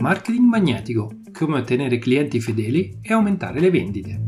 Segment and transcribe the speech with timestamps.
[0.00, 4.20] marketing magnetico, come ottenere clienti fedeli e aumentare le vendite.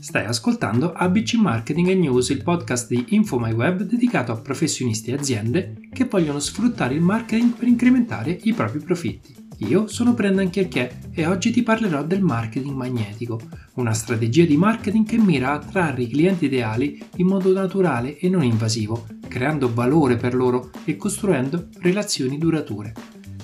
[0.00, 6.06] Stai ascoltando ABC Marketing News, il podcast di InfoMyWeb dedicato a professionisti e aziende che
[6.06, 9.47] vogliono sfruttare il marketing per incrementare i propri profitti.
[9.62, 13.40] Io sono Brendan Chierchier e oggi ti parlerò del marketing magnetico,
[13.74, 18.28] una strategia di marketing che mira a attrarre i clienti ideali in modo naturale e
[18.28, 22.94] non invasivo, creando valore per loro e costruendo relazioni durature.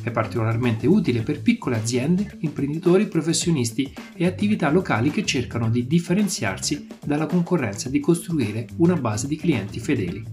[0.02, 6.86] È particolarmente utile per piccole aziende, imprenditori, professionisti e attività locali che cercano di differenziarsi
[7.04, 10.24] dalla concorrenza e di costruire una base di clienti fedeli.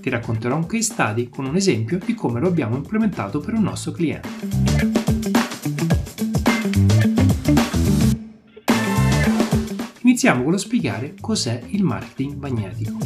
[0.00, 3.62] Ti racconterò un case study con un esempio di come lo abbiamo implementato per un
[3.62, 4.99] nostro cliente.
[10.22, 12.98] Iniziamo con lo spiegare cos'è il marketing magnetico.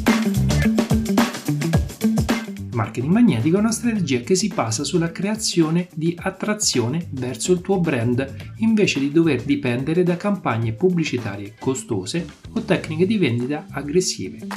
[2.57, 7.61] Il marketing magnetico è una strategia che si basa sulla creazione di attrazione verso il
[7.61, 14.49] tuo brand invece di dover dipendere da campagne pubblicitarie costose o tecniche di vendita aggressive.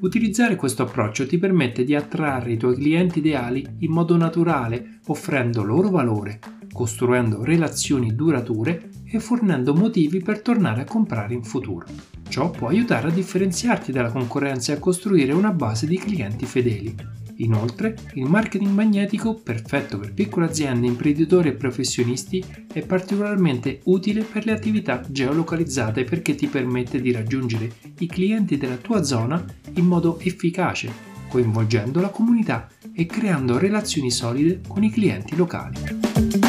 [0.00, 5.62] Utilizzare questo approccio ti permette di attrarre i tuoi clienti ideali in modo naturale, offrendo
[5.62, 6.40] loro valore,
[6.76, 11.86] costruendo relazioni durature e fornendo motivi per tornare a comprare in futuro.
[12.28, 16.94] Ciò può aiutare a differenziarti dalla concorrenza e a costruire una base di clienti fedeli.
[17.36, 24.44] Inoltre, il marketing magnetico, perfetto per piccole aziende, imprenditori e professionisti, è particolarmente utile per
[24.44, 29.42] le attività geolocalizzate perché ti permette di raggiungere i clienti della tua zona
[29.74, 30.90] in modo efficace,
[31.28, 36.45] coinvolgendo la comunità e creando relazioni solide con i clienti locali.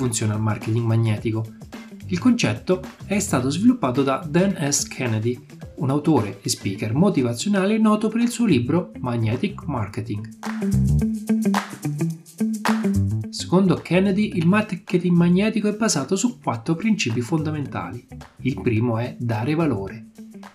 [0.00, 1.44] Funziona il marketing magnetico.
[2.06, 4.84] Il concetto è stato sviluppato da Dan S.
[4.84, 5.38] Kennedy,
[5.76, 10.26] un autore e speaker motivazionale noto per il suo libro Magnetic Marketing.
[13.28, 18.06] Secondo Kennedy, il marketing magnetico è basato su quattro principi fondamentali.
[18.40, 20.06] Il primo è dare valore.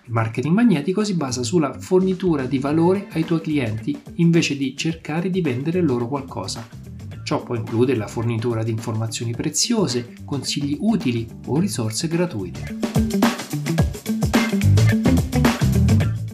[0.06, 5.30] Il marketing magnetico si basa sulla fornitura di valore ai tuoi clienti invece di cercare
[5.30, 6.85] di vendere loro qualcosa.
[7.26, 12.78] Ciò può includere la fornitura di informazioni preziose, consigli utili o risorse gratuite.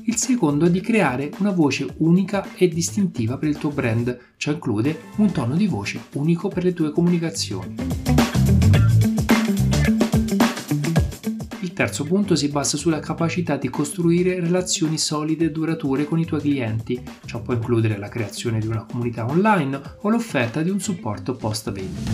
[0.02, 4.52] Il secondo è di creare una voce unica e distintiva per il tuo brand, ciò
[4.52, 8.11] include un tono di voce unico per le tue comunicazioni.
[11.72, 16.26] Il terzo punto si basa sulla capacità di costruire relazioni solide e durature con i
[16.26, 17.02] tuoi clienti.
[17.24, 21.72] Ciò può includere la creazione di una comunità online o l'offerta di un supporto post
[21.72, 22.10] vendita.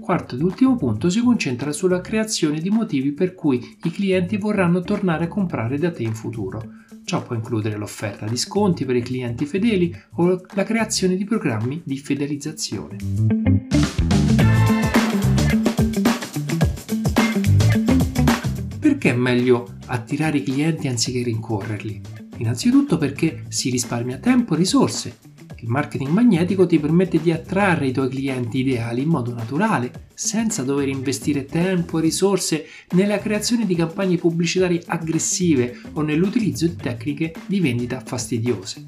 [0.00, 4.80] Quarto ed ultimo punto si concentra sulla creazione di motivi per cui i clienti vorranno
[4.80, 6.60] tornare a comprare da te in futuro.
[7.04, 11.82] Ciò può includere l'offerta di sconti per i clienti fedeli o la creazione di programmi
[11.84, 12.96] di fidelizzazione.
[19.16, 22.00] Meglio attirare i clienti anziché rincorrerli?
[22.38, 25.16] Innanzitutto perché si risparmia tempo e risorse.
[25.60, 30.62] Il marketing magnetico ti permette di attrarre i tuoi clienti ideali in modo naturale, senza
[30.62, 37.34] dover investire tempo e risorse nella creazione di campagne pubblicitarie aggressive o nell'utilizzo di tecniche
[37.46, 38.84] di vendita fastidiose.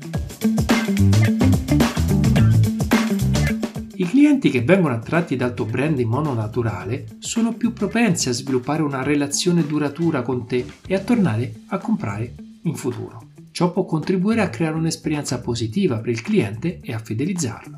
[4.00, 8.32] I clienti che vengono attratti dal tuo brand in modo naturale sono più propensi a
[8.32, 12.32] sviluppare una relazione duratura con te e a tornare a comprare
[12.62, 13.30] in futuro.
[13.50, 17.76] Ciò può contribuire a creare un'esperienza positiva per il cliente e a fidelizzarlo.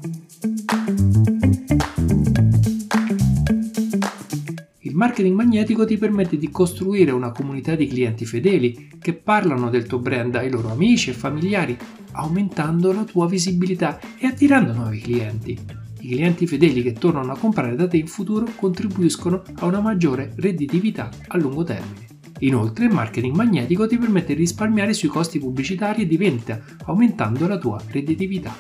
[4.81, 9.87] Il marketing magnetico ti permette di costruire una comunità di clienti fedeli che parlano del
[9.87, 11.75] tuo brand ai loro amici e familiari,
[12.13, 15.80] aumentando la tua visibilità e attirando nuovi clienti.
[16.03, 20.33] I clienti fedeli che tornano a comprare da te in futuro contribuiscono a una maggiore
[20.37, 22.07] redditività a lungo termine.
[22.39, 27.47] Inoltre, il marketing magnetico ti permette di risparmiare sui costi pubblicitari e di vendita, aumentando
[27.47, 28.57] la tua redditività.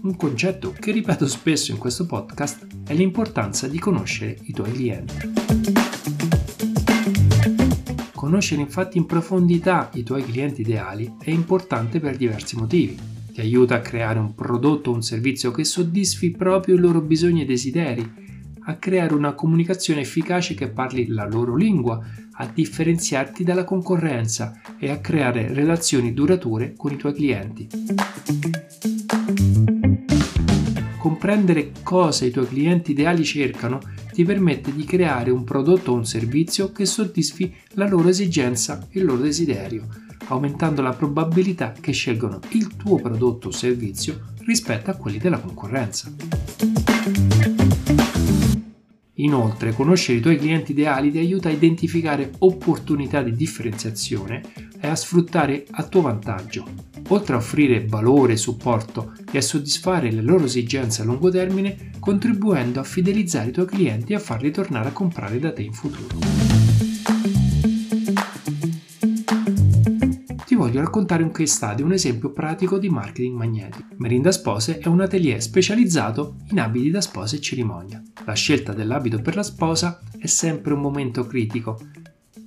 [0.00, 6.39] Un concetto che ripeto spesso in questo podcast è l'importanza di conoscere i tuoi clienti.
[8.20, 12.94] Conoscere infatti in profondità i tuoi clienti ideali è importante per diversi motivi.
[13.32, 17.40] Ti aiuta a creare un prodotto o un servizio che soddisfi proprio i loro bisogni
[17.40, 18.12] e desideri,
[18.64, 21.98] a creare una comunicazione efficace che parli la loro lingua,
[22.32, 27.68] a differenziarti dalla concorrenza e a creare relazioni durature con i tuoi clienti.
[31.20, 33.78] Comprendere cosa i tuoi clienti ideali cercano
[34.10, 39.00] ti permette di creare un prodotto o un servizio che soddisfi la loro esigenza e
[39.00, 39.86] il loro desiderio,
[40.28, 46.10] aumentando la probabilità che scelgono il tuo prodotto o servizio rispetto a quelli della concorrenza.
[49.16, 54.40] Inoltre, conoscere i tuoi clienti ideali ti aiuta a identificare opportunità di differenziazione
[54.80, 56.89] e a sfruttare a tuo vantaggio.
[57.12, 62.80] Oltre a offrire valore, supporto e a soddisfare le loro esigenze a lungo termine, contribuendo
[62.80, 66.40] a fidelizzare i tuoi clienti e a farli tornare a comprare da te in futuro.
[70.60, 73.94] voglio raccontare un case study, un esempio pratico di marketing magnetico.
[73.96, 78.02] Merinda Spose è un atelier specializzato in abiti da sposa e cerimonia.
[78.26, 81.80] La scelta dell'abito per la sposa è sempre un momento critico.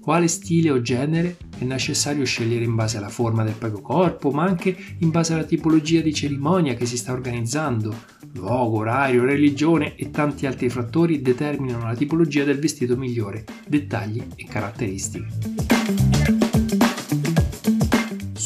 [0.04, 4.44] Quale stile o genere è necessario scegliere in base alla forma del proprio corpo, ma
[4.44, 7.96] anche in base alla tipologia di cerimonia che si sta organizzando.
[8.34, 14.44] Luogo, orario, religione e tanti altri fattori determinano la tipologia del vestito migliore, dettagli e
[14.44, 15.54] caratteristiche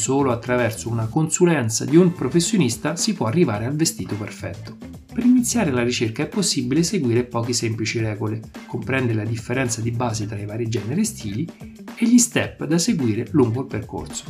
[0.08, 4.87] solo attraverso una consulenza di un professionista si può arrivare al vestito perfetto.
[5.18, 10.26] Per iniziare la ricerca è possibile seguire poche semplici regole, comprendere la differenza di base
[10.26, 11.48] tra i vari generi e stili
[11.96, 14.22] e gli step da seguire lungo il percorso.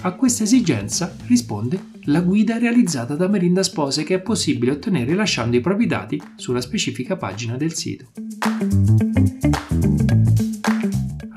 [0.00, 5.54] A questa esigenza risponde la guida realizzata da Merinda Spose che è possibile ottenere lasciando
[5.54, 8.06] i propri dati sulla specifica pagina del sito.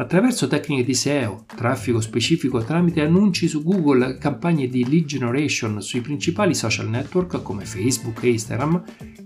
[0.01, 6.01] Attraverso tecniche di SEO, traffico specifico tramite annunci su Google, campagne di lead generation sui
[6.01, 8.83] principali social network come Facebook e Instagram,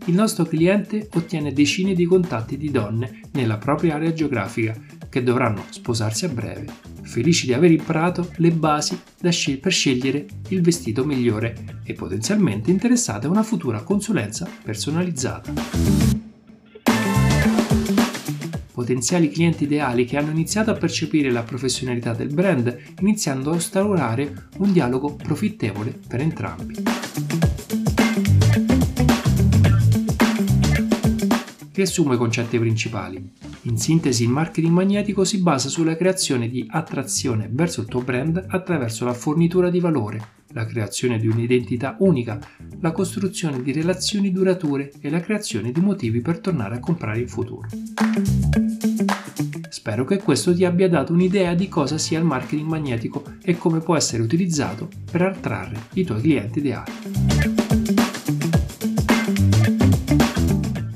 [0.07, 4.75] il nostro cliente ottiene decine di contatti di donne nella propria area geografica
[5.07, 6.65] che dovranno sposarsi a breve,
[7.03, 8.99] felici di aver imparato le basi
[9.29, 16.14] scel- per scegliere il vestito migliore e potenzialmente interessate a una futura consulenza personalizzata
[18.75, 24.49] potenziali clienti ideali che hanno iniziato a percepire la professionalità del brand, iniziando a instaurare
[24.57, 26.83] un dialogo profittevole per entrambi.
[31.71, 33.31] Riassumo i concetti principali.
[33.63, 38.43] In sintesi, il marketing magnetico si basa sulla creazione di attrazione verso il tuo brand
[38.45, 40.19] attraverso la fornitura di valore,
[40.49, 42.39] la creazione di un'identità unica,
[42.81, 47.27] la costruzione di relazioni durature e la creazione di motivi per tornare a comprare in
[47.27, 47.67] futuro.
[49.85, 53.81] Spero che questo ti abbia dato un'idea di cosa sia il marketing magnetico e come
[53.81, 56.91] può essere utilizzato per attrarre i tuoi clienti ideali.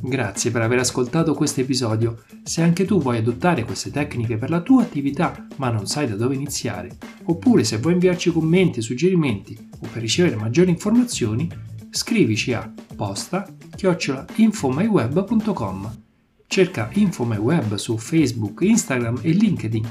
[0.01, 2.23] Grazie per aver ascoltato questo episodio.
[2.41, 6.15] Se anche tu vuoi adottare queste tecniche per la tua attività ma non sai da
[6.15, 6.89] dove iniziare,
[7.25, 11.47] oppure se vuoi inviarci commenti, suggerimenti o per ricevere maggiori informazioni,
[11.91, 16.07] scrivici a posta chiocciolainfomyweb.com
[16.51, 19.87] Cerca InfoMyWeb su Facebook, Instagram e LinkedIn.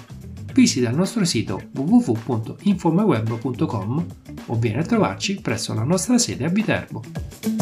[0.53, 4.07] Visita il nostro sito www.infomyweb.com
[4.47, 7.58] o vieni a trovarci presso la nostra sede a Viterbo.